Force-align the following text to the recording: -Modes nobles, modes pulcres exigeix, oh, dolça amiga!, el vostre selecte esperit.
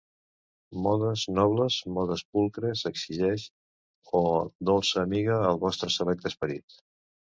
-Modes 0.85 1.25
nobles, 1.39 1.77
modes 1.99 2.25
pulcres 2.31 2.83
exigeix, 2.93 3.47
oh, 4.25 4.27
dolça 4.75 5.05
amiga!, 5.07 5.41
el 5.55 5.65
vostre 5.69 5.97
selecte 6.03 6.35
esperit. 6.37 6.85